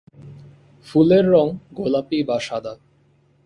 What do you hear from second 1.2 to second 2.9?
রং গোলাপী বা সাদা।